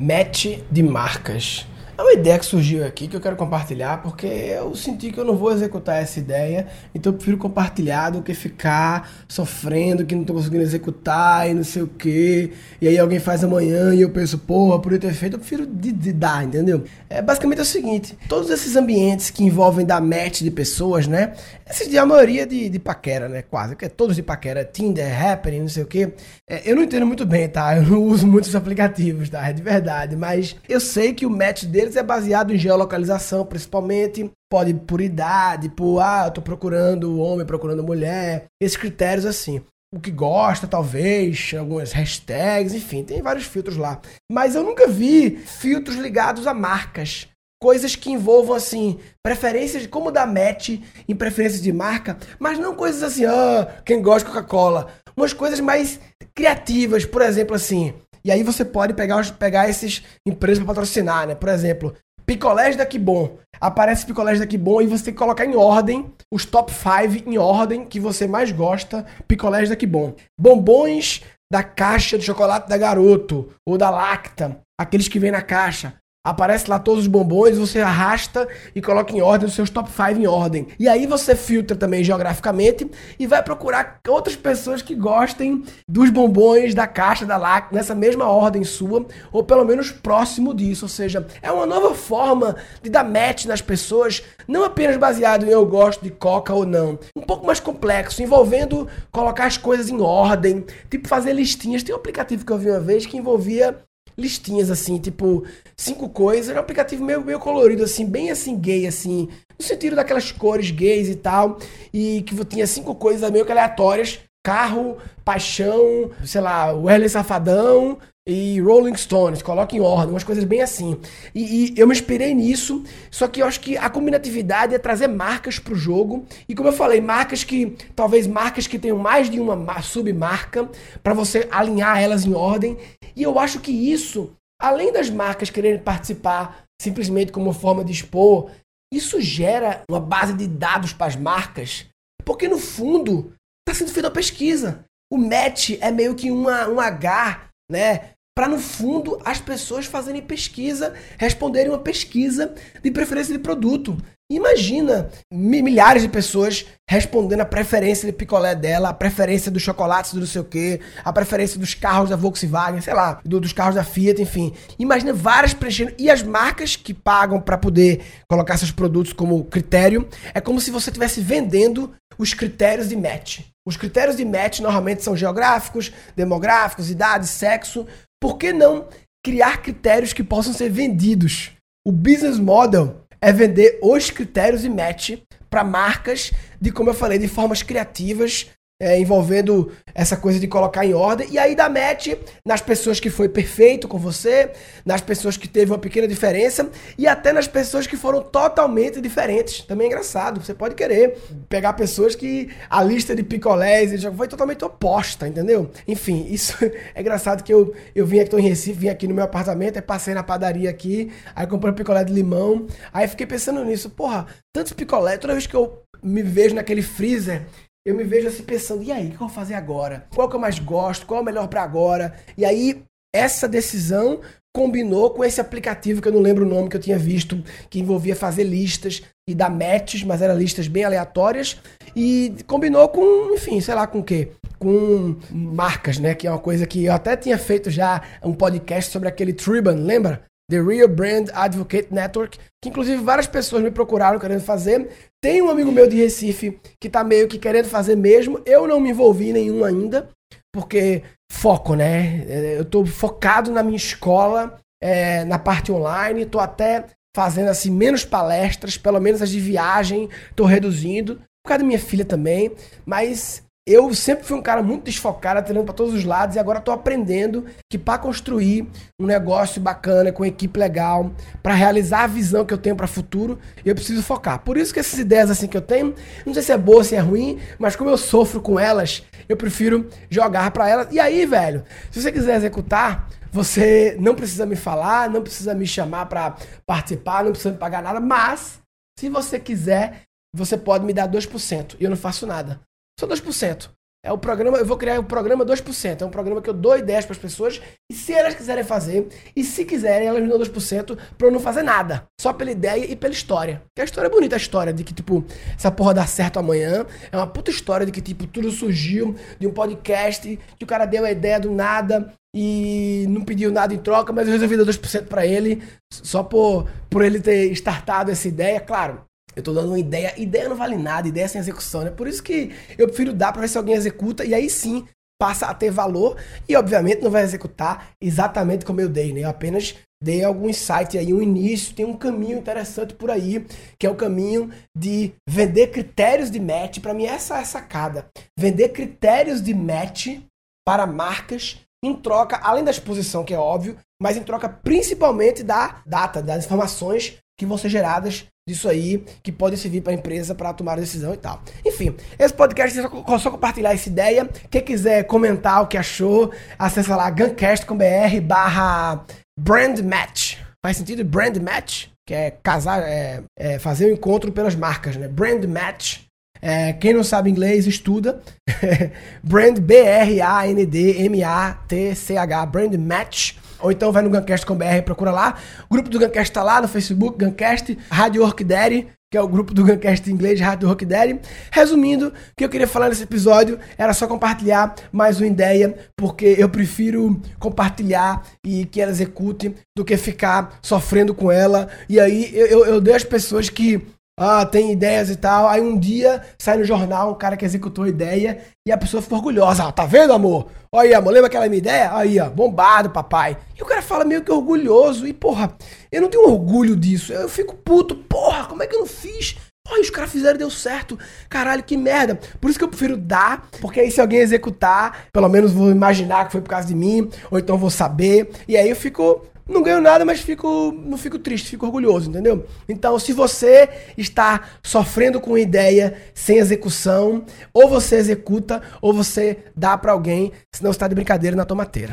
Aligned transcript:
match 0.00 0.46
de 0.70 0.82
marcas. 0.82 1.66
É 2.00 2.02
uma 2.02 2.14
ideia 2.14 2.38
que 2.38 2.46
surgiu 2.46 2.82
aqui 2.86 3.06
que 3.06 3.14
eu 3.14 3.20
quero 3.20 3.36
compartilhar 3.36 4.00
porque 4.00 4.26
eu 4.26 4.74
senti 4.74 5.12
que 5.12 5.20
eu 5.20 5.24
não 5.24 5.36
vou 5.36 5.52
executar 5.52 6.02
essa 6.02 6.18
ideia, 6.18 6.66
então 6.94 7.12
eu 7.12 7.16
prefiro 7.18 7.36
compartilhar 7.36 8.08
do 8.08 8.22
que 8.22 8.32
ficar 8.32 9.12
sofrendo 9.28 10.06
que 10.06 10.14
não 10.14 10.22
estou 10.22 10.34
conseguindo 10.34 10.62
executar 10.62 11.46
e 11.50 11.52
não 11.52 11.62
sei 11.62 11.82
o 11.82 11.86
que. 11.86 12.52
E 12.80 12.88
aí 12.88 12.98
alguém 12.98 13.18
faz 13.18 13.44
amanhã 13.44 13.94
e 13.94 14.00
eu 14.00 14.08
penso, 14.08 14.38
porra, 14.38 14.80
por 14.80 14.94
eu 14.94 14.98
ter 14.98 15.12
feito, 15.12 15.34
eu 15.34 15.40
prefiro 15.40 15.66
de, 15.66 15.92
de 15.92 16.10
dar, 16.10 16.42
entendeu? 16.42 16.84
É, 17.10 17.20
basicamente 17.20 17.58
é 17.58 17.62
o 17.62 17.66
seguinte: 17.66 18.16
todos 18.26 18.48
esses 18.48 18.76
ambientes 18.76 19.28
que 19.28 19.44
envolvem 19.44 19.84
dar 19.84 20.00
match 20.00 20.40
de 20.40 20.50
pessoas, 20.50 21.06
né? 21.06 21.34
Esses 21.68 21.86
de 21.86 21.98
a 21.98 22.06
maioria 22.06 22.46
de, 22.46 22.70
de 22.70 22.78
paquera, 22.78 23.28
né? 23.28 23.42
Quase, 23.42 23.76
que 23.76 23.84
é 23.84 23.88
todos 23.90 24.16
de 24.16 24.22
paquera, 24.22 24.64
Tinder, 24.64 25.06
Happening, 25.22 25.60
não 25.60 25.68
sei 25.68 25.82
o 25.82 25.86
que. 25.86 26.08
É, 26.48 26.62
eu 26.64 26.74
não 26.74 26.82
entendo 26.82 27.06
muito 27.06 27.26
bem, 27.26 27.48
tá? 27.48 27.76
Eu 27.76 27.82
não 27.82 28.02
uso 28.08 28.26
muitos 28.26 28.56
aplicativos, 28.56 29.28
tá? 29.28 29.46
É 29.46 29.52
de 29.52 29.62
verdade, 29.62 30.16
mas 30.16 30.56
eu 30.68 30.80
sei 30.80 31.12
que 31.12 31.26
o 31.26 31.30
match 31.30 31.64
deles 31.64 31.89
deles 31.90 31.96
é 31.96 32.02
baseado 32.02 32.54
em 32.54 32.58
geolocalização, 32.58 33.44
principalmente. 33.44 34.30
Pode 34.50 34.74
por 34.74 35.00
idade, 35.00 35.68
por, 35.68 36.00
ah, 36.00 36.24
eu 36.26 36.30
tô 36.30 36.40
procurando 36.42 37.18
homem, 37.18 37.46
procurando 37.46 37.82
mulher. 37.82 38.46
Esses 38.60 38.76
critérios 38.76 39.26
assim. 39.26 39.60
O 39.92 39.98
que 39.98 40.12
gosta, 40.12 40.68
talvez, 40.68 41.52
algumas 41.58 41.90
hashtags, 41.90 42.72
enfim, 42.72 43.02
tem 43.02 43.20
vários 43.20 43.44
filtros 43.44 43.76
lá. 43.76 44.00
Mas 44.30 44.54
eu 44.54 44.62
nunca 44.62 44.86
vi 44.86 45.36
filtros 45.36 45.96
ligados 45.96 46.46
a 46.46 46.54
marcas 46.54 47.26
coisas 47.62 47.94
que 47.94 48.10
envolvam 48.10 48.56
assim 48.56 48.98
preferências 49.22 49.86
como 49.86 50.10
da 50.10 50.24
match 50.26 50.80
em 51.06 51.14
preferências 51.14 51.60
de 51.60 51.70
marca, 51.70 52.16
mas 52.38 52.58
não 52.58 52.74
coisas 52.74 53.02
assim, 53.02 53.26
ah, 53.26 53.82
quem 53.84 54.00
gosta 54.00 54.26
de 54.26 54.34
Coca-Cola, 54.34 54.88
umas 55.14 55.34
coisas 55.34 55.60
mais 55.60 56.00
criativas, 56.34 57.04
por 57.04 57.20
exemplo 57.20 57.54
assim, 57.54 57.92
e 58.24 58.30
aí 58.30 58.42
você 58.42 58.64
pode 58.64 58.94
pegar, 58.94 59.24
pegar 59.32 59.68
esses 59.68 60.02
empresas 60.26 60.58
para 60.58 60.74
patrocinar, 60.74 61.26
né? 61.26 61.34
Por 61.34 61.48
exemplo, 61.48 61.94
picolés 62.26 62.76
da 62.76 62.86
Kibon. 62.86 63.38
Aparece 63.60 64.06
picolés 64.06 64.38
da 64.38 64.46
Kibon 64.46 64.82
e 64.82 64.86
você 64.86 65.06
tem 65.06 65.14
que 65.14 65.18
colocar 65.18 65.44
em 65.44 65.56
ordem 65.56 66.12
os 66.32 66.44
top 66.44 66.72
5 66.72 67.28
em 67.28 67.38
ordem 67.38 67.84
que 67.84 67.98
você 67.98 68.26
mais 68.26 68.52
gosta, 68.52 69.04
picolés 69.26 69.68
da 69.68 69.76
Kibon. 69.76 70.14
Bombons 70.38 71.22
da 71.52 71.62
caixa 71.64 72.16
de 72.16 72.24
chocolate 72.24 72.68
da 72.68 72.76
Garoto 72.76 73.52
ou 73.66 73.76
da 73.76 73.90
Lacta, 73.90 74.60
aqueles 74.78 75.08
que 75.08 75.18
vem 75.18 75.32
na 75.32 75.42
caixa. 75.42 75.94
Aparece 76.30 76.70
lá 76.70 76.78
todos 76.78 77.02
os 77.02 77.06
bombons, 77.08 77.58
você 77.58 77.80
arrasta 77.80 78.46
e 78.72 78.80
coloca 78.80 79.12
em 79.12 79.20
ordem 79.20 79.48
os 79.48 79.54
seus 79.54 79.68
top 79.68 79.90
5 79.90 80.20
em 80.20 80.28
ordem. 80.28 80.68
E 80.78 80.88
aí 80.88 81.04
você 81.04 81.34
filtra 81.34 81.76
também 81.76 82.04
geograficamente 82.04 82.88
e 83.18 83.26
vai 83.26 83.42
procurar 83.42 83.98
outras 84.06 84.36
pessoas 84.36 84.80
que 84.80 84.94
gostem 84.94 85.64
dos 85.88 86.08
bombons 86.08 86.72
da 86.72 86.86
caixa 86.86 87.26
da 87.26 87.36
LAC 87.36 87.72
nessa 87.72 87.96
mesma 87.96 88.26
ordem 88.26 88.62
sua, 88.62 89.04
ou 89.32 89.42
pelo 89.42 89.64
menos 89.64 89.90
próximo 89.90 90.54
disso. 90.54 90.84
Ou 90.84 90.88
seja, 90.88 91.26
é 91.42 91.50
uma 91.50 91.66
nova 91.66 91.96
forma 91.96 92.54
de 92.80 92.88
dar 92.88 93.02
match 93.02 93.46
nas 93.46 93.60
pessoas, 93.60 94.22
não 94.46 94.62
apenas 94.62 94.96
baseado 94.96 95.44
em 95.44 95.50
eu 95.50 95.66
gosto 95.66 96.02
de 96.02 96.10
coca 96.10 96.54
ou 96.54 96.64
não. 96.64 96.96
Um 97.16 97.22
pouco 97.22 97.44
mais 97.44 97.58
complexo, 97.58 98.22
envolvendo 98.22 98.86
colocar 99.10 99.46
as 99.46 99.56
coisas 99.56 99.88
em 99.88 100.00
ordem, 100.00 100.64
tipo 100.88 101.08
fazer 101.08 101.32
listinhas. 101.32 101.82
Tem 101.82 101.92
um 101.92 101.98
aplicativo 101.98 102.46
que 102.46 102.52
eu 102.52 102.58
vi 102.58 102.70
uma 102.70 102.78
vez 102.78 103.04
que 103.04 103.16
envolvia 103.16 103.76
listinhas 104.20 104.70
assim, 104.70 104.98
tipo, 104.98 105.44
cinco 105.76 106.08
coisas. 106.08 106.50
Era 106.50 106.60
um 106.60 106.62
aplicativo 106.62 107.04
meio, 107.04 107.24
meio 107.24 107.38
colorido, 107.38 107.84
assim, 107.84 108.06
bem 108.06 108.30
assim, 108.30 108.56
gay, 108.56 108.86
assim, 108.86 109.28
no 109.58 109.64
sentido 109.64 109.96
daquelas 109.96 110.30
cores 110.30 110.70
gays 110.70 111.08
e 111.08 111.16
tal. 111.16 111.58
E 111.92 112.22
que 112.22 112.44
tinha 112.44 112.66
cinco 112.66 112.94
coisas 112.94 113.28
meio 113.30 113.44
que 113.44 113.52
aleatórias. 113.52 114.20
Carro, 114.42 114.96
paixão, 115.24 116.10
sei 116.24 116.40
lá, 116.40 116.72
Wesley 116.72 117.10
Safadão, 117.10 117.98
e 118.26 118.60
Rolling 118.60 118.96
Stones, 118.96 119.42
coloca 119.42 119.74
em 119.74 119.80
ordem, 119.80 120.10
umas 120.10 120.22
coisas 120.22 120.44
bem 120.44 120.60
assim. 120.60 120.96
E, 121.34 121.72
e, 121.72 121.74
eu 121.76 121.86
me 121.86 121.92
inspirei 121.92 122.34
nisso, 122.34 122.84
só 123.10 123.26
que 123.26 123.42
eu 123.42 123.46
acho 123.46 123.58
que 123.60 123.76
a 123.76 123.88
combinatividade 123.88 124.74
é 124.74 124.78
trazer 124.78 125.08
marcas 125.08 125.58
para 125.58 125.72
o 125.72 125.76
jogo. 125.76 126.26
E 126.48 126.54
como 126.54 126.68
eu 126.68 126.72
falei, 126.72 127.00
marcas 127.00 127.42
que, 127.42 127.76
talvez 127.96 128.26
marcas 128.26 128.66
que 128.66 128.78
tenham 128.78 128.98
mais 128.98 129.30
de 129.30 129.40
uma 129.40 129.82
submarca, 129.82 130.68
para 131.02 131.14
você 131.14 131.48
alinhar 131.50 132.00
elas 132.00 132.24
em 132.24 132.34
ordem. 132.34 132.76
E 133.14 133.22
eu 133.22 133.38
acho 133.38 133.60
que 133.60 133.70
isso, 133.70 134.34
além 134.60 134.92
das 134.92 135.10
marcas 135.10 135.50
quererem 135.50 135.82
participar 135.82 136.64
simplesmente 136.80 137.32
como 137.32 137.52
forma 137.52 137.84
de 137.84 137.92
expor, 137.92 138.50
isso 138.92 139.20
gera 139.20 139.82
uma 139.88 140.00
base 140.00 140.32
de 140.34 140.48
dados 140.48 140.92
para 140.92 141.06
as 141.06 141.16
marcas, 141.16 141.86
porque 142.24 142.48
no 142.48 142.58
fundo 142.58 143.34
está 143.68 143.78
sendo 143.78 143.92
feita 143.92 144.08
uma 144.08 144.14
pesquisa. 144.14 144.84
O 145.12 145.18
match 145.18 145.70
é 145.80 145.90
meio 145.90 146.14
que 146.14 146.30
uma, 146.30 146.68
um 146.68 146.80
H, 146.80 147.48
né? 147.70 148.14
Para 148.34 148.48
no 148.48 148.58
fundo 148.58 149.20
as 149.24 149.40
pessoas 149.40 149.86
fazerem 149.86 150.22
pesquisa, 150.22 150.94
responderem 151.18 151.70
uma 151.70 151.78
pesquisa 151.78 152.54
de 152.82 152.90
preferência 152.90 153.32
de 153.32 153.42
produto. 153.42 153.96
Imagina 154.30 155.10
milhares 155.32 156.02
de 156.02 156.08
pessoas 156.08 156.64
respondendo 156.88 157.40
a 157.40 157.44
preferência 157.44 158.06
de 158.06 158.16
picolé 158.16 158.54
dela, 158.54 158.90
a 158.90 158.94
preferência 158.94 159.50
dos 159.50 159.60
chocolates 159.60 160.14
do 160.14 160.20
não 160.20 160.26
sei 160.26 160.40
o 160.40 160.44
quê, 160.44 160.80
a 161.04 161.12
preferência 161.12 161.58
dos 161.58 161.74
carros 161.74 162.10
da 162.10 162.16
Volkswagen, 162.16 162.80
sei 162.80 162.94
lá, 162.94 163.20
do, 163.24 163.40
dos 163.40 163.52
carros 163.52 163.74
da 163.74 163.82
Fiat, 163.82 164.22
enfim. 164.22 164.54
Imagina 164.78 165.12
várias 165.12 165.52
preenchendo. 165.52 165.94
E 165.98 166.08
as 166.08 166.22
marcas 166.22 166.76
que 166.76 166.94
pagam 166.94 167.40
para 167.40 167.58
poder 167.58 168.02
colocar 168.28 168.56
seus 168.56 168.70
produtos 168.70 169.12
como 169.12 169.44
critério, 169.44 170.08
é 170.32 170.40
como 170.40 170.60
se 170.60 170.70
você 170.70 170.90
estivesse 170.90 171.20
vendendo 171.20 171.92
os 172.16 172.32
critérios 172.32 172.88
de 172.88 172.96
match. 172.96 173.40
Os 173.66 173.76
critérios 173.76 174.16
de 174.16 174.24
match 174.24 174.60
normalmente 174.60 175.02
são 175.02 175.16
geográficos, 175.16 175.92
demográficos, 176.14 176.88
idade, 176.88 177.26
sexo, 177.26 177.86
por 178.20 178.36
que 178.36 178.52
não 178.52 178.86
criar 179.24 179.62
critérios 179.62 180.12
que 180.12 180.22
possam 180.22 180.52
ser 180.52 180.70
vendidos? 180.70 181.52
O 181.86 181.90
business 181.90 182.38
model 182.38 183.00
é 183.20 183.32
vender 183.32 183.78
os 183.82 184.10
critérios 184.10 184.62
de 184.62 184.68
match 184.68 185.18
para 185.48 185.64
marcas 185.64 186.30
de, 186.60 186.70
como 186.70 186.90
eu 186.90 186.94
falei, 186.94 187.18
de 187.18 187.26
formas 187.26 187.62
criativas 187.62 188.50
é, 188.80 188.98
envolvendo 188.98 189.70
essa 189.94 190.16
coisa 190.16 190.40
de 190.40 190.48
colocar 190.48 190.86
em 190.86 190.94
ordem, 190.94 191.28
e 191.30 191.38
aí 191.38 191.54
dá 191.54 191.68
match 191.68 192.08
nas 192.44 192.62
pessoas 192.62 192.98
que 192.98 193.10
foi 193.10 193.28
perfeito 193.28 193.86
com 193.86 193.98
você, 193.98 194.50
nas 194.86 195.02
pessoas 195.02 195.36
que 195.36 195.46
teve 195.46 195.70
uma 195.70 195.78
pequena 195.78 196.08
diferença, 196.08 196.70
e 196.96 197.06
até 197.06 197.30
nas 197.30 197.46
pessoas 197.46 197.86
que 197.86 197.96
foram 197.96 198.22
totalmente 198.22 198.98
diferentes. 198.98 199.60
Também 199.66 199.86
é 199.86 199.88
engraçado, 199.88 200.42
você 200.42 200.54
pode 200.54 200.74
querer 200.74 201.18
pegar 201.48 201.74
pessoas 201.74 202.14
que 202.14 202.48
a 202.70 202.82
lista 202.82 203.14
de 203.14 203.22
picolés 203.22 204.00
já 204.00 204.10
foi 204.10 204.26
totalmente 204.26 204.64
oposta, 204.64 205.28
entendeu? 205.28 205.70
Enfim, 205.86 206.26
isso 206.30 206.56
é 206.94 207.00
engraçado 207.00 207.44
que 207.44 207.52
eu, 207.52 207.74
eu 207.94 208.06
vim 208.06 208.20
aqui, 208.20 208.30
tô 208.30 208.38
em 208.38 208.48
Recife, 208.48 208.78
vim 208.78 208.88
aqui 208.88 209.06
no 209.06 209.14
meu 209.14 209.24
apartamento, 209.24 209.76
aí 209.76 209.82
passei 209.82 210.14
na 210.14 210.22
padaria 210.22 210.70
aqui, 210.70 211.12
aí 211.36 211.46
comprei 211.46 211.70
um 211.70 211.76
picolé 211.76 212.02
de 212.02 212.12
limão, 212.12 212.66
aí 212.92 213.06
fiquei 213.06 213.26
pensando 213.26 213.62
nisso, 213.62 213.90
porra, 213.90 214.26
tantos 214.54 214.72
picolés, 214.72 215.18
toda 215.18 215.34
vez 215.34 215.46
que 215.46 215.54
eu 215.54 215.82
me 216.02 216.22
vejo 216.22 216.54
naquele 216.54 216.80
freezer, 216.80 217.42
eu 217.90 217.96
me 217.96 218.04
vejo 218.04 218.28
assim 218.28 218.42
pensando, 218.42 218.82
e 218.82 218.92
aí, 218.92 219.06
o 219.06 219.10
que 219.10 219.14
eu 219.14 219.18
vou 219.18 219.28
fazer 219.28 219.54
agora? 219.54 220.06
Qual 220.14 220.28
que 220.28 220.36
eu 220.36 220.40
mais 220.40 220.58
gosto? 220.58 221.06
Qual 221.06 221.18
é 221.18 221.22
o 221.22 221.24
melhor 221.24 221.48
para 221.48 221.62
agora? 221.62 222.14
E 222.36 222.44
aí, 222.44 222.82
essa 223.14 223.48
decisão 223.48 224.20
combinou 224.54 225.10
com 225.10 225.24
esse 225.24 225.40
aplicativo 225.40 226.00
que 226.00 226.08
eu 226.08 226.12
não 226.12 226.20
lembro 226.20 226.44
o 226.44 226.48
nome 226.48 226.68
que 226.68 226.76
eu 226.76 226.80
tinha 226.80 226.98
visto, 226.98 227.42
que 227.68 227.80
envolvia 227.80 228.16
fazer 228.16 228.44
listas 228.44 229.02
e 229.28 229.34
dar 229.34 229.50
matches, 229.50 230.02
mas 230.02 230.22
eram 230.22 230.36
listas 230.36 230.66
bem 230.66 230.84
aleatórias, 230.84 231.60
e 231.94 232.34
combinou 232.46 232.88
com, 232.88 233.34
enfim, 233.34 233.60
sei 233.60 233.74
lá 233.74 233.86
com 233.86 234.00
o 234.00 234.04
quê? 234.04 234.28
Com 234.58 235.16
marcas, 235.30 235.98
né? 235.98 236.14
Que 236.14 236.26
é 236.26 236.30
uma 236.30 236.38
coisa 236.38 236.66
que 236.66 236.84
eu 236.84 236.92
até 236.92 237.16
tinha 237.16 237.38
feito 237.38 237.70
já 237.70 238.02
um 238.22 238.32
podcast 238.32 238.90
sobre 238.90 239.08
aquele 239.08 239.32
Triban, 239.32 239.74
lembra? 239.74 240.29
The 240.50 240.60
Real 240.60 240.88
Brand 240.88 241.30
Advocate 241.32 241.94
Network, 241.94 242.38
que 242.60 242.68
inclusive 242.68 243.00
várias 243.02 243.28
pessoas 243.28 243.62
me 243.62 243.70
procuraram 243.70 244.18
querendo 244.18 244.42
fazer. 244.42 244.90
Tem 245.22 245.40
um 245.40 245.48
amigo 245.48 245.70
meu 245.70 245.88
de 245.88 245.96
Recife 245.96 246.58
que 246.80 246.90
tá 246.90 247.04
meio 247.04 247.28
que 247.28 247.38
querendo 247.38 247.66
fazer 247.66 247.96
mesmo. 247.96 248.40
Eu 248.44 248.66
não 248.66 248.80
me 248.80 248.90
envolvi 248.90 249.30
em 249.30 249.32
nenhum 249.32 249.64
ainda, 249.64 250.08
porque 250.52 251.02
foco, 251.30 251.74
né? 251.74 252.26
É, 252.28 252.58
eu 252.58 252.64
tô 252.64 252.84
focado 252.84 253.52
na 253.52 253.62
minha 253.62 253.76
escola, 253.76 254.58
é, 254.82 255.24
na 255.24 255.38
parte 255.38 255.70
online, 255.70 256.26
tô 256.26 256.40
até 256.40 256.86
fazendo 257.14 257.48
assim 257.48 257.70
menos 257.70 258.04
palestras, 258.04 258.76
pelo 258.76 259.00
menos 259.00 259.22
as 259.22 259.30
de 259.30 259.38
viagem, 259.38 260.08
tô 260.34 260.44
reduzindo, 260.44 261.16
por 261.44 261.48
causa 261.48 261.60
da 261.60 261.66
minha 261.66 261.78
filha 261.78 262.04
também, 262.04 262.52
mas 262.84 263.42
eu 263.66 263.92
sempre 263.94 264.24
fui 264.24 264.36
um 264.36 264.42
cara 264.42 264.62
muito 264.62 264.84
desfocado, 264.84 265.38
atirando 265.38 265.64
para 265.64 265.74
todos 265.74 265.94
os 265.94 266.04
lados, 266.04 266.34
e 266.34 266.38
agora 266.38 266.58
estou 266.58 266.72
aprendendo 266.72 267.46
que 267.70 267.78
para 267.78 267.98
construir 267.98 268.66
um 269.00 269.06
negócio 269.06 269.60
bacana, 269.60 270.10
com 270.10 270.24
equipe 270.24 270.58
legal, 270.58 271.12
para 271.42 271.54
realizar 271.54 272.04
a 272.04 272.06
visão 272.06 272.44
que 272.44 272.54
eu 272.54 272.58
tenho 272.58 272.74
para 272.74 272.86
o 272.86 272.88
futuro, 272.88 273.38
eu 273.64 273.74
preciso 273.74 274.02
focar. 274.02 274.40
Por 274.40 274.56
isso 274.56 274.72
que 274.72 274.80
essas 274.80 274.98
ideias 274.98 275.30
assim 275.30 275.46
que 275.46 275.56
eu 275.56 275.62
tenho, 275.62 275.94
não 276.24 276.34
sei 276.34 276.42
se 276.42 276.52
é 276.52 276.58
boa, 276.58 276.82
se 276.82 276.96
é 276.96 277.00
ruim, 277.00 277.38
mas 277.58 277.76
como 277.76 277.90
eu 277.90 277.98
sofro 277.98 278.40
com 278.40 278.58
elas, 278.58 279.04
eu 279.28 279.36
prefiro 279.36 279.88
jogar 280.08 280.50
para 280.50 280.68
elas. 280.68 280.88
E 280.90 280.98
aí, 280.98 281.24
velho, 281.26 281.62
se 281.90 282.02
você 282.02 282.10
quiser 282.10 282.36
executar, 282.36 283.08
você 283.30 283.96
não 284.00 284.14
precisa 284.14 284.46
me 284.46 284.56
falar, 284.56 285.08
não 285.08 285.22
precisa 285.22 285.54
me 285.54 285.66
chamar 285.66 286.06
para 286.06 286.34
participar, 286.66 287.22
não 287.22 287.30
precisa 287.30 287.52
me 287.52 287.58
pagar 287.58 287.82
nada, 287.82 288.00
mas 288.00 288.58
se 288.98 289.08
você 289.08 289.38
quiser, 289.38 290.02
você 290.34 290.56
pode 290.56 290.84
me 290.84 290.92
dar 290.92 291.08
2% 291.08 291.76
e 291.78 291.84
eu 291.84 291.90
não 291.90 291.96
faço 291.96 292.26
nada. 292.26 292.60
Só 293.00 293.06
2%. 293.06 293.70
É 294.04 294.12
o 294.12 294.18
programa, 294.18 294.58
eu 294.58 294.64
vou 294.66 294.76
criar 294.76 294.98
o 294.98 295.04
programa 295.04 295.44
2%. 295.44 296.02
É 296.02 296.04
um 296.04 296.10
programa 296.10 296.42
que 296.42 296.50
eu 296.50 296.54
dou 296.54 296.76
ideias 296.76 297.06
para 297.06 297.12
as 297.12 297.18
pessoas 297.18 297.60
e 297.90 297.94
se 297.94 298.12
elas 298.12 298.34
quiserem 298.34 298.62
fazer, 298.62 299.08
e 299.34 299.42
se 299.42 299.64
quiserem, 299.64 300.08
elas 300.08 300.22
me 300.22 300.28
dão 300.28 300.38
2% 300.38 300.98
para 301.16 301.26
eu 301.26 301.30
não 301.30 301.40
fazer 301.40 301.62
nada. 301.62 302.06
Só 302.20 302.32
pela 302.32 302.50
ideia 302.50 302.84
e 302.84 302.94
pela 302.94 303.12
história. 303.12 303.62
Que 303.74 303.80
a 303.80 303.84
história 303.84 304.08
é 304.08 304.10
bonita, 304.10 304.36
a 304.36 304.38
história 304.38 304.72
de 304.72 304.84
que, 304.84 304.92
tipo, 304.92 305.24
essa 305.56 305.70
porra 305.70 305.94
dá 305.94 306.06
certo 306.06 306.38
amanhã. 306.38 306.84
É 307.10 307.16
uma 307.16 307.26
puta 307.26 307.50
história 307.50 307.86
de 307.86 307.92
que, 307.92 308.02
tipo, 308.02 308.26
tudo 308.26 308.50
surgiu 308.50 309.16
de 309.38 309.46
um 309.46 309.52
podcast, 309.52 310.38
que 310.58 310.64
o 310.64 310.66
cara 310.66 310.84
deu 310.84 311.06
a 311.06 311.10
ideia 311.10 311.40
do 311.40 311.50
nada 311.50 312.12
e 312.34 313.06
não 313.08 313.22
pediu 313.22 313.50
nada 313.50 313.72
em 313.74 313.78
troca, 313.78 314.12
mas 314.12 314.26
eu 314.26 314.32
resolvi 314.32 314.58
dar 314.58 314.64
2% 314.64 315.06
para 315.06 315.26
ele, 315.26 315.62
só 315.90 316.22
por, 316.22 316.68
por 316.88 317.02
ele 317.02 317.18
ter 317.18 317.50
startado 317.52 318.10
essa 318.10 318.28
ideia. 318.28 318.60
Claro, 318.60 319.02
eu 319.36 319.42
tô 319.42 319.52
dando 319.52 319.68
uma 319.68 319.78
ideia. 319.78 320.14
Ideia 320.16 320.48
não 320.48 320.56
vale 320.56 320.76
nada, 320.76 321.08
ideia 321.08 321.28
sem 321.28 321.40
execução, 321.40 321.82
né? 321.82 321.90
Por 321.90 322.08
isso 322.08 322.22
que 322.22 322.50
eu 322.76 322.86
prefiro 322.86 323.12
dar 323.12 323.32
para 323.32 323.42
ver 323.42 323.48
se 323.48 323.58
alguém 323.58 323.74
executa 323.74 324.24
e 324.24 324.34
aí 324.34 324.48
sim 324.50 324.86
passa 325.20 325.46
a 325.46 325.54
ter 325.54 325.70
valor 325.70 326.16
e 326.48 326.56
obviamente 326.56 327.02
não 327.02 327.10
vai 327.10 327.22
executar 327.22 327.90
exatamente 328.00 328.64
como 328.64 328.80
eu 328.80 328.88
dei, 328.88 329.12
né? 329.12 329.20
Eu 329.20 329.28
apenas 329.28 329.76
dei 330.02 330.24
algum 330.24 330.48
insight 330.48 330.96
aí, 330.96 331.12
um 331.12 331.20
início, 331.20 331.74
tem 331.74 331.84
um 331.84 331.96
caminho 331.96 332.38
interessante 332.38 332.94
por 332.94 333.10
aí, 333.10 333.44
que 333.78 333.86
é 333.86 333.90
o 333.90 333.94
caminho 333.94 334.50
de 334.74 335.12
vender 335.28 335.68
critérios 335.68 336.30
de 336.30 336.40
match. 336.40 336.78
Para 336.78 336.94
mim 336.94 337.04
essa 337.04 337.36
é 337.36 337.40
a 337.40 337.44
sacada. 337.44 338.06
Vender 338.38 338.70
critérios 338.70 339.42
de 339.42 339.52
match 339.52 340.18
para 340.66 340.86
marcas 340.86 341.58
em 341.84 341.94
troca, 341.94 342.38
além 342.42 342.64
da 342.64 342.70
exposição, 342.70 343.24
que 343.24 343.34
é 343.34 343.38
óbvio, 343.38 343.76
mas 344.00 344.16
em 344.16 344.22
troca 344.22 344.48
principalmente 344.48 345.42
da 345.42 345.82
data, 345.86 346.22
das 346.22 346.44
informações 346.44 347.18
que 347.38 347.46
vão 347.46 347.56
ser 347.56 347.68
geradas 347.68 348.26
disso 348.48 348.68
aí, 348.68 349.04
que 349.22 349.30
podem 349.30 349.56
servir 349.56 349.80
para 349.80 349.92
a 349.92 349.94
empresa 349.94 350.34
para 350.34 350.52
tomar 350.52 350.72
a 350.72 350.80
decisão 350.80 351.14
e 351.14 351.16
tal. 351.16 351.40
Enfim, 351.64 351.96
esse 352.18 352.34
podcast 352.34 352.78
é 352.78 352.82
só, 352.82 353.18
só 353.18 353.30
compartilhar 353.30 353.72
essa 353.72 353.88
ideia. 353.88 354.28
Quem 354.50 354.62
quiser 354.62 355.04
comentar 355.04 355.62
o 355.62 355.66
que 355.66 355.78
achou, 355.78 356.32
acessa 356.58 356.96
lá 356.96 357.08
guncast.com.br 357.10 358.20
barra 358.22 359.04
brand 359.38 359.78
match. 359.80 360.36
Faz 360.64 360.76
sentido? 360.76 361.04
Brand 361.04 361.36
match? 361.38 361.86
Que 362.06 362.14
é 362.14 362.30
casar, 362.30 362.82
é, 362.82 363.22
é 363.38 363.58
fazer 363.58 363.86
um 363.86 363.94
encontro 363.94 364.32
pelas 364.32 364.54
marcas, 364.54 364.96
né? 364.96 365.08
Brand 365.08 365.44
match. 365.44 366.00
É, 366.42 366.72
quem 366.72 366.94
não 366.94 367.04
sabe 367.04 367.30
inglês, 367.30 367.66
estuda. 367.66 368.22
brand, 369.22 369.58
B-R-A-N-D-M-A-T-C-H. 369.58 372.46
Brand 372.46 372.74
match 372.74 373.34
ou 373.62 373.70
então 373.70 373.92
vai 373.92 374.02
no 374.02 374.10
Guncast.com.br, 374.10 374.82
procura 374.84 375.10
lá. 375.10 375.36
O 375.68 375.74
grupo 375.74 375.90
do 375.90 375.98
Guncast 375.98 376.32
tá 376.32 376.42
lá 376.42 376.60
no 376.60 376.68
Facebook, 376.68 377.22
Guncast, 377.22 377.76
Rádio 377.90 378.22
Orquidere, 378.22 378.88
que 379.10 379.18
é 379.18 379.20
o 379.20 379.28
grupo 379.28 379.52
do 379.52 379.64
Guncast 379.64 380.08
em 380.08 380.14
inglês, 380.14 380.40
Rádio 380.40 380.68
Orquidere. 380.68 381.20
Resumindo, 381.50 382.08
o 382.08 382.12
que 382.36 382.44
eu 382.44 382.48
queria 382.48 382.68
falar 382.68 382.88
nesse 382.88 383.02
episódio 383.02 383.58
era 383.76 383.92
só 383.92 384.06
compartilhar 384.06 384.74
mais 384.92 385.20
uma 385.20 385.26
ideia, 385.26 385.74
porque 385.96 386.36
eu 386.38 386.48
prefiro 386.48 387.20
compartilhar 387.38 388.22
e 388.44 388.64
que 388.64 388.80
ela 388.80 388.90
execute 388.90 389.54
do 389.76 389.84
que 389.84 389.96
ficar 389.96 390.58
sofrendo 390.62 391.14
com 391.14 391.30
ela. 391.30 391.68
E 391.88 391.98
aí 391.98 392.30
eu, 392.32 392.46
eu, 392.46 392.66
eu 392.66 392.80
dei 392.80 392.94
às 392.94 393.04
pessoas 393.04 393.48
que 393.48 393.84
ah, 394.22 394.44
tem 394.44 394.70
ideias 394.70 395.08
e 395.08 395.16
tal. 395.16 395.48
Aí 395.48 395.62
um 395.62 395.78
dia 395.78 396.20
sai 396.38 396.58
no 396.58 396.64
jornal 396.64 397.10
um 397.10 397.14
cara 397.14 397.38
que 397.38 397.44
executou 397.44 397.84
a 397.84 397.88
ideia 397.88 398.38
e 398.68 398.70
a 398.70 398.76
pessoa 398.76 399.02
ficou 399.02 399.16
orgulhosa. 399.16 399.64
Ah, 399.64 399.72
tá 399.72 399.86
vendo, 399.86 400.12
amor? 400.12 400.48
Olha 400.70 400.88
aí, 400.88 400.94
amor, 400.94 401.14
lembra 401.14 401.28
aquela 401.28 401.48
minha 401.48 401.56
ideia? 401.56 401.90
Aí, 401.96 402.20
ó, 402.20 402.28
bombado, 402.28 402.90
papai. 402.90 403.38
E 403.58 403.62
o 403.62 403.66
cara 403.66 403.80
fala 403.80 404.04
meio 404.04 404.22
que 404.22 404.30
orgulhoso. 404.30 405.06
E, 405.06 405.14
porra, 405.14 405.56
eu 405.90 406.02
não 406.02 406.10
tenho 406.10 406.28
orgulho 406.28 406.76
disso. 406.76 407.14
Eu 407.14 407.30
fico 407.30 407.56
puto. 407.56 407.96
Porra, 407.96 408.44
como 408.44 408.62
é 408.62 408.66
que 408.66 408.76
eu 408.76 408.80
não 408.80 408.86
fiz? 408.86 409.36
Olha, 409.66 409.80
os 409.80 409.90
caras 409.90 410.10
fizeram 410.10 410.34
e 410.34 410.38
deu 410.38 410.50
certo. 410.50 410.98
Caralho, 411.28 411.62
que 411.62 411.76
merda. 411.76 412.20
Por 412.38 412.50
isso 412.50 412.58
que 412.58 412.64
eu 412.64 412.68
prefiro 412.68 412.98
dar, 412.98 413.48
porque 413.58 413.80
aí 413.80 413.90
se 413.90 414.02
alguém 414.02 414.18
executar, 414.18 415.06
pelo 415.12 415.28
menos 415.30 415.52
vou 415.52 415.70
imaginar 415.70 416.26
que 416.26 416.32
foi 416.32 416.42
por 416.42 416.50
causa 416.50 416.68
de 416.68 416.74
mim, 416.74 417.08
ou 417.30 417.38
então 417.38 417.56
vou 417.56 417.70
saber. 417.70 418.30
E 418.46 418.54
aí 418.56 418.68
eu 418.68 418.76
fico 418.76 419.24
não 419.50 419.62
ganho 419.62 419.80
nada, 419.80 420.04
mas 420.04 420.20
fico, 420.20 420.72
não 420.84 420.96
fico 420.96 421.18
triste, 421.18 421.50
fico 421.50 421.66
orgulhoso, 421.66 422.08
entendeu? 422.08 422.46
Então, 422.68 422.98
se 422.98 423.12
você 423.12 423.68
está 423.98 424.42
sofrendo 424.62 425.20
com 425.20 425.36
ideia 425.36 425.94
sem 426.14 426.38
execução, 426.38 427.24
ou 427.52 427.68
você 427.68 427.96
executa, 427.96 428.62
ou 428.80 428.92
você 428.92 429.38
dá 429.56 429.76
para 429.76 429.92
alguém, 429.92 430.32
senão 430.52 430.72
você 430.72 430.78
tá 430.78 430.88
de 430.88 430.94
brincadeira 430.94 431.36
na 431.36 431.44
tomateira. 431.44 431.92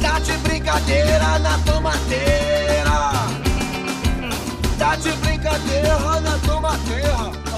Tá 0.00 0.18
de 0.18 0.32
brincadeira 0.38 1.38
na 1.38 1.58
tomateira. 1.58 2.90
Tá 4.78 4.96
de 4.96 5.12
brincadeira 5.12 6.20
na 6.20 6.38
tomateira. 6.38 7.49